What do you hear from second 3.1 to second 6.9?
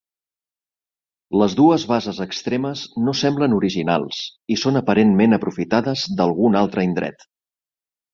semblen originals i són aparentment aprofitades d'algun altre